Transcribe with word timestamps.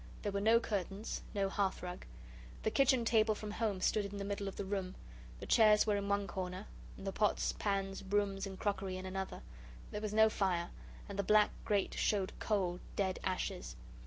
There 0.23 0.31
were 0.31 0.41
no 0.41 0.59
curtains, 0.59 1.21
no 1.35 1.47
hearth 1.47 1.83
rug. 1.83 2.07
The 2.63 2.71
kitchen 2.71 3.05
table 3.05 3.35
from 3.35 3.51
home 3.51 3.81
stood 3.81 4.03
in 4.03 4.17
the 4.17 4.23
middle 4.23 4.47
of 4.47 4.55
the 4.55 4.65
room. 4.65 4.95
The 5.39 5.45
chairs 5.45 5.85
were 5.85 5.95
in 5.95 6.09
one 6.09 6.25
corner, 6.25 6.65
and 6.97 7.05
the 7.05 7.11
pots, 7.11 7.53
pans, 7.59 8.01
brooms, 8.01 8.47
and 8.47 8.57
crockery 8.57 8.97
in 8.97 9.05
another. 9.05 9.43
There 9.91 10.01
was 10.01 10.11
no 10.11 10.27
fire, 10.27 10.71
and 11.07 11.19
the 11.19 11.23
black 11.23 11.51
grate 11.65 11.93
showed 11.99 12.33
cold, 12.39 12.79
dead 12.95 13.19
ashes. 13.23 13.75